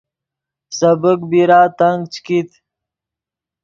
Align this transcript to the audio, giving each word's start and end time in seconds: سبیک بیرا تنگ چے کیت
سبیک 0.77 1.19
بیرا 1.29 1.61
تنگ 1.79 2.01
چے 2.11 2.19
کیت 2.25 2.49